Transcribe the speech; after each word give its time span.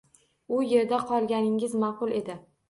Shu 0.53 0.61
erda 0.77 0.99
qolganingiz 1.11 1.77
ma`qul 1.85 2.17
edi 2.23 2.41